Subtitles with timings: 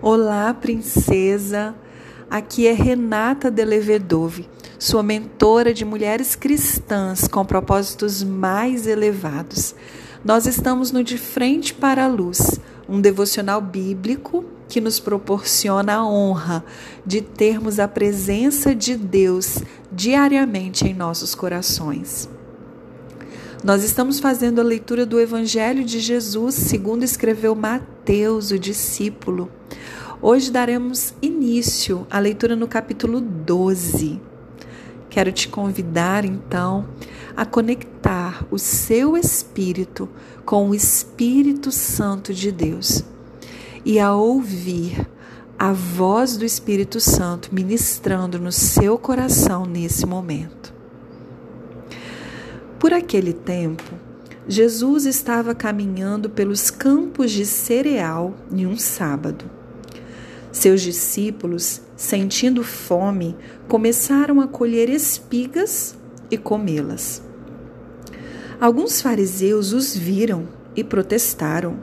[0.00, 1.74] Olá, princesa.
[2.30, 9.74] Aqui é Renata Delevedove, sua mentora de mulheres cristãs com propósitos mais elevados.
[10.24, 16.06] Nós estamos no De Frente para a Luz, um devocional bíblico que nos proporciona a
[16.06, 16.64] honra
[17.04, 22.28] de termos a presença de Deus diariamente em nossos corações.
[23.64, 29.50] Nós estamos fazendo a leitura do Evangelho de Jesus, segundo escreveu Mateus, o discípulo.
[30.22, 34.20] Hoje daremos início à leitura no capítulo 12.
[35.10, 36.86] Quero te convidar, então,
[37.36, 40.08] a conectar o seu espírito
[40.44, 43.02] com o Espírito Santo de Deus
[43.84, 45.04] e a ouvir
[45.58, 50.57] a voz do Espírito Santo ministrando no seu coração nesse momento.
[52.88, 53.84] Por aquele tempo,
[54.48, 59.44] Jesus estava caminhando pelos campos de cereal em um sábado.
[60.50, 63.36] Seus discípulos, sentindo fome,
[63.68, 65.98] começaram a colher espigas
[66.30, 67.22] e comê-las.
[68.58, 71.80] Alguns fariseus os viram e protestaram.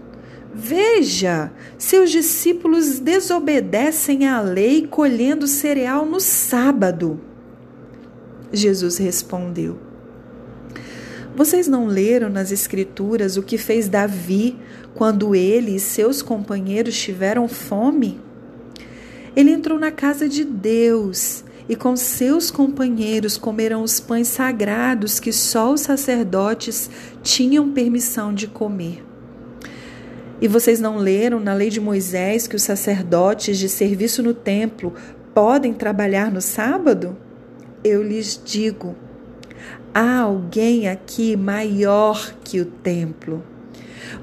[0.51, 7.21] Veja, seus discípulos desobedecem à lei colhendo cereal no sábado.
[8.51, 9.84] Jesus respondeu:
[11.35, 14.57] vocês não leram nas Escrituras o que fez Davi
[14.93, 18.21] quando ele e seus companheiros tiveram fome?
[19.35, 25.33] Ele entrou na casa de Deus e com seus companheiros comeram os pães sagrados que
[25.33, 26.89] só os sacerdotes
[27.21, 29.03] tinham permissão de comer.
[30.39, 34.93] E vocês não leram na lei de Moisés que os sacerdotes de serviço no templo
[35.33, 37.17] podem trabalhar no sábado?
[37.83, 38.95] Eu lhes digo
[39.93, 43.43] há alguém aqui maior que o templo.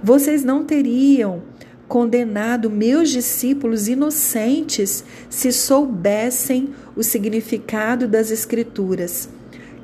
[0.02, 1.42] Vocês não teriam
[1.88, 9.28] condenado meus discípulos inocentes se soubessem o significado das Escrituras.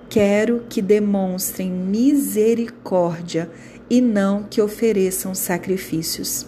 [0.08, 3.50] Quero que demonstrem misericórdia
[3.90, 6.46] e não que ofereçam sacrifícios,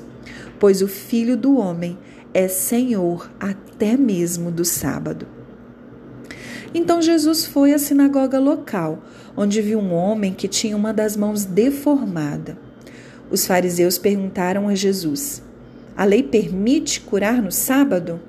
[0.59, 1.99] pois o Filho do Homem
[2.33, 5.40] é Senhor até mesmo do sábado.
[6.73, 9.03] Então Jesus foi à sinagoga local,
[9.37, 12.57] onde viu um homem que tinha uma das mãos deformada.
[13.31, 15.43] Os fariseus perguntaram a Jesus:
[15.97, 18.21] A lei permite curar no sábado?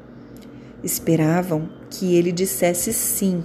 [0.83, 3.43] Esperavam que ele dissesse sim,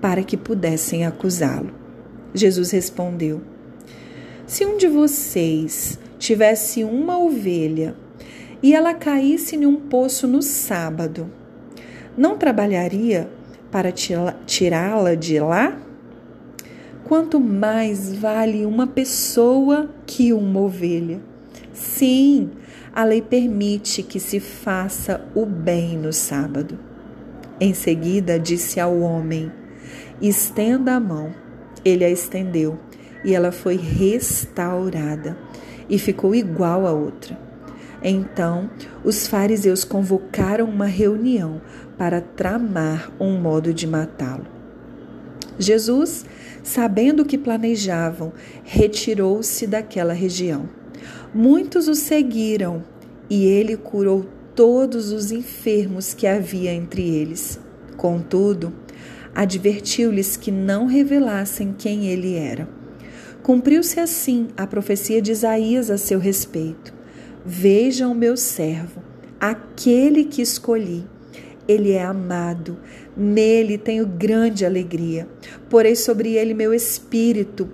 [0.00, 1.74] para que pudessem acusá-lo.
[2.34, 3.42] Jesus respondeu:
[4.46, 7.94] Se um de vocês tivesse uma ovelha
[8.62, 11.30] e ela caísse em um poço no sábado,
[12.16, 13.28] não trabalharia
[13.70, 15.76] para tirá-la de lá?
[17.04, 21.20] Quanto mais vale uma pessoa que uma ovelha?
[21.72, 22.50] Sim,
[22.92, 26.78] a lei permite que se faça o bem no sábado.
[27.60, 29.50] Em seguida, disse ao homem:
[30.20, 31.34] Estenda a mão.
[31.84, 32.78] Ele a estendeu
[33.24, 35.36] e ela foi restaurada
[35.88, 37.49] e ficou igual a outra.
[38.02, 38.70] Então,
[39.04, 41.60] os fariseus convocaram uma reunião
[41.98, 44.46] para tramar um modo de matá-lo.
[45.58, 46.24] Jesus,
[46.62, 48.32] sabendo o que planejavam,
[48.64, 50.68] retirou-se daquela região.
[51.34, 52.82] Muitos o seguiram
[53.28, 57.60] e ele curou todos os enfermos que havia entre eles.
[57.96, 58.72] Contudo,
[59.34, 62.66] advertiu-lhes que não revelassem quem ele era.
[63.42, 66.99] Cumpriu-se assim a profecia de Isaías a seu respeito.
[67.44, 69.02] Vejam o meu servo,
[69.40, 71.04] aquele que escolhi.
[71.66, 72.78] Ele é amado,
[73.16, 75.28] nele tenho grande alegria.
[75.68, 77.68] Porei sobre ele meu espírito,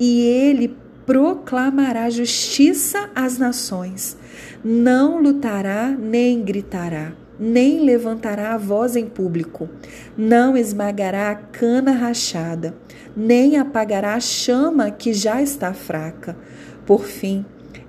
[0.00, 4.16] e ele proclamará justiça às nações.
[4.64, 9.68] Não lutará nem gritará, nem levantará a voz em público.
[10.16, 12.74] Não esmagará a cana rachada,
[13.16, 16.36] nem apagará a chama que já está fraca.
[16.86, 17.44] Por fim,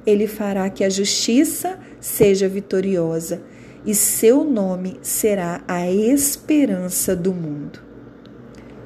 [0.06, 3.42] ele fará que a justiça seja vitoriosa
[3.86, 7.80] e seu nome será a esperança do mundo,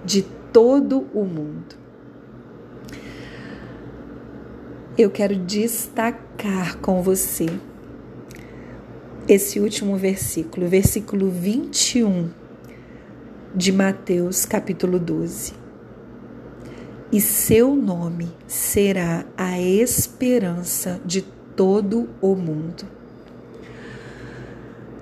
[0.04, 1.76] de todo o mundo.
[4.98, 7.46] Eu quero destacar com você
[9.28, 12.30] esse último versículo, versículo 21
[13.54, 15.67] de Mateus, capítulo 12
[17.12, 22.86] e seu nome será a esperança de todo o mundo.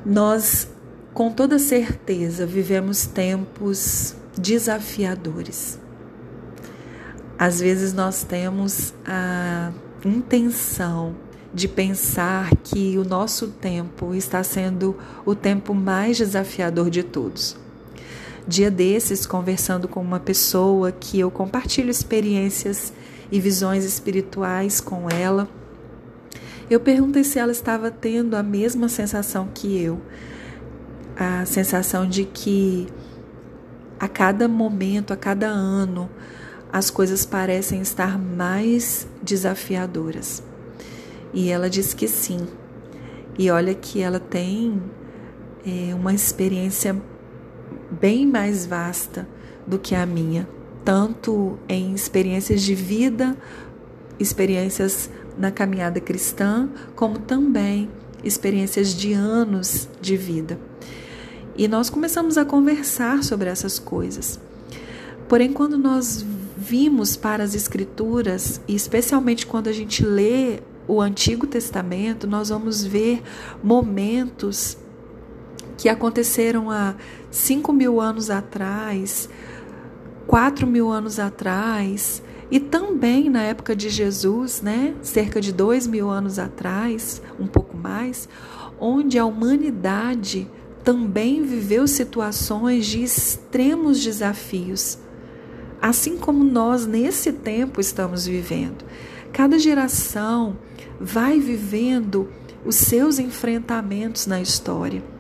[0.06, 0.69] Nós,
[1.13, 5.80] com toda certeza, vivemos tempos desafiadores.
[7.38, 9.72] Às vezes nós temos a
[10.06, 11.16] intenção
[11.54, 17.64] de pensar que o nosso tempo está sendo o tempo mais desafiador de todos.
[18.47, 22.94] Dia desses, conversando com uma pessoa que eu compartilho experiências
[23.31, 25.50] e visões espirituais com ela,
[26.69, 30.00] eu perguntei se ela estava tendo a mesma sensação que eu,
[31.15, 32.88] a sensação de que
[34.00, 36.07] a cada momento, a cada ano,
[36.71, 40.44] as coisas parecem estar mais desafiadoras.
[41.33, 42.47] E ela disse que sim.
[43.39, 44.81] E olha que ela tem
[45.65, 46.95] é, uma experiência
[48.00, 49.27] bem mais vasta
[49.65, 50.47] do que a minha,
[50.83, 53.36] tanto em experiências de vida,
[54.19, 57.89] experiências na caminhada cristã, como também
[58.24, 60.59] experiências de anos de vida.
[61.57, 64.39] E nós começamos a conversar sobre essas coisas.
[65.27, 66.25] Porém, quando nós
[66.57, 72.83] vimos para as Escrituras, e especialmente quando a gente lê o Antigo Testamento, nós vamos
[72.83, 73.21] ver
[73.63, 74.77] momentos
[75.77, 76.95] que aconteceram há
[77.30, 79.30] cinco mil anos atrás,
[80.25, 86.10] quatro mil anos atrás, e também na época de Jesus, né, cerca de dois mil
[86.10, 88.30] anos atrás, um pouco mais,
[88.80, 90.48] onde a humanidade
[90.83, 95.00] também viveu situações de extremos desafios,
[95.81, 98.86] assim como nós nesse tempo estamos vivendo.
[99.33, 100.57] Cada geração
[101.00, 102.30] vai vivendo
[102.63, 105.14] os seus enfrentamentos na história.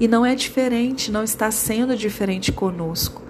[0.00, 3.22] E não é diferente, não está sendo diferente conosco.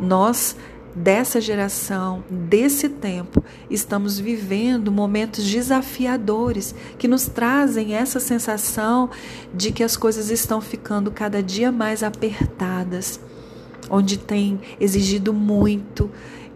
[0.00, 0.56] Nós,
[0.94, 9.10] dessa geração, desse tempo, estamos vivendo momentos desafiadores que nos trazem essa sensação
[9.52, 13.20] de que as coisas estão ficando cada dia mais apertadas,
[13.90, 16.10] onde tem exigido muito,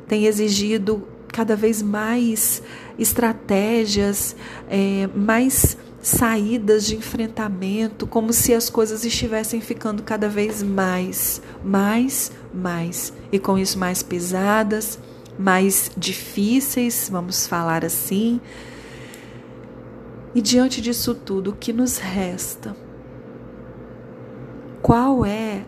[0.07, 2.63] tem exigido cada vez mais
[2.99, 4.35] estratégias,
[4.69, 12.33] é, mais saídas de enfrentamento, como se as coisas estivessem ficando cada vez mais, mais,
[12.55, 14.99] mais, e com isso mais pesadas,
[15.39, 18.41] mais difíceis, vamos falar assim.
[20.35, 22.77] E diante disso tudo, o que nos resta?
[24.81, 25.65] Qual é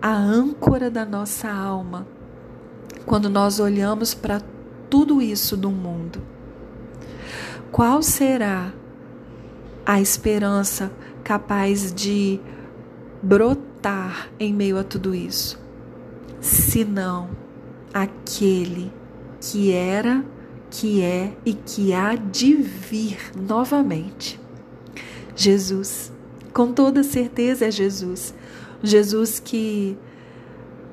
[0.00, 2.06] a âncora da nossa alma
[3.04, 4.40] quando nós olhamos para
[4.88, 6.20] tudo isso do mundo?
[7.70, 8.72] Qual será
[9.84, 10.92] a esperança
[11.24, 12.40] capaz de
[13.22, 15.60] brotar em meio a tudo isso,
[16.40, 17.30] senão
[17.92, 18.92] aquele
[19.40, 20.24] que era,
[20.70, 24.40] que é e que há de vir novamente.
[25.34, 26.12] Jesus,
[26.52, 28.34] com toda certeza é Jesus.
[28.82, 29.96] Jesus que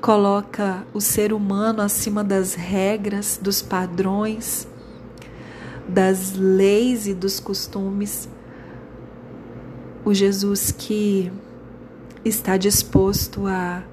[0.02, 4.68] coloca o ser humano acima das regras, dos padrões,
[5.88, 8.30] das leis e dos costumes
[10.04, 11.32] o Jesus que
[12.24, 13.84] está disposto a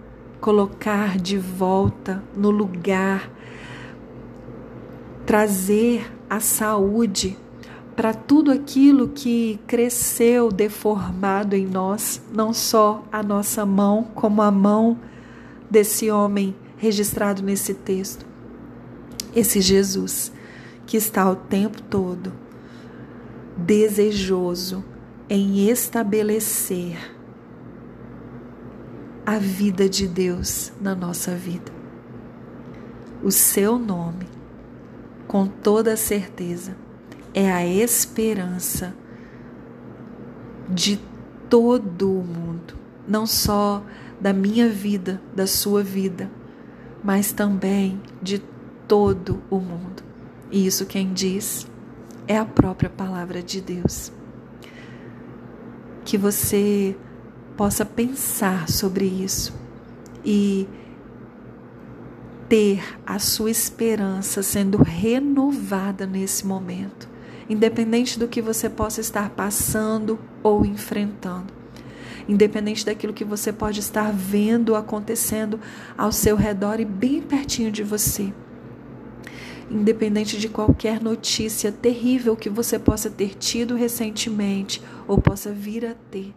[0.40, 3.30] colocar de volta no lugar,
[5.24, 7.36] trazer a saúde
[7.96, 14.50] para tudo aquilo que cresceu deformado em nós, não só a nossa mão, como a
[14.50, 14.98] mão
[15.70, 18.26] desse homem registrado nesse texto.
[19.34, 20.32] Esse Jesus
[20.86, 22.32] que está o tempo todo
[23.56, 24.84] desejoso
[25.28, 26.96] em estabelecer
[29.24, 31.72] a vida de Deus na nossa vida.
[33.24, 34.28] O seu nome,
[35.26, 36.76] com toda certeza,
[37.34, 38.94] é a esperança
[40.68, 41.00] de
[41.50, 42.74] todo o mundo,
[43.06, 43.82] não só
[44.20, 46.30] da minha vida, da sua vida,
[47.02, 48.38] mas também de
[48.86, 50.04] todo o mundo.
[50.52, 51.66] E isso quem diz
[52.28, 54.12] é a própria palavra de Deus
[56.06, 56.96] que você
[57.56, 59.52] possa pensar sobre isso
[60.24, 60.68] e
[62.48, 67.08] ter a sua esperança sendo renovada nesse momento,
[67.50, 71.52] independente do que você possa estar passando ou enfrentando,
[72.28, 75.58] independente daquilo que você pode estar vendo acontecendo
[75.98, 78.32] ao seu redor e bem pertinho de você
[79.70, 85.94] independente de qualquer notícia terrível que você possa ter tido recentemente ou possa vir a
[86.10, 86.34] ter.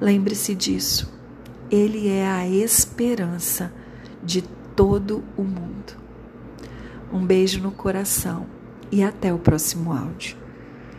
[0.00, 1.12] Lembre-se disso.
[1.70, 3.72] Ele é a esperança
[4.22, 4.42] de
[4.76, 5.96] todo o mundo.
[7.12, 8.46] Um beijo no coração
[8.90, 10.43] e até o próximo áudio.